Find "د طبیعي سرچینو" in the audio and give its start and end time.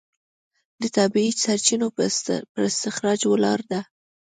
0.81-1.87